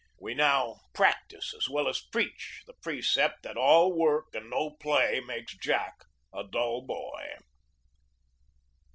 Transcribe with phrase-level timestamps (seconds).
[0.19, 4.71] We now prac tise as well as preach the precept that all work and no
[4.71, 7.35] play makes Jack a dull boy.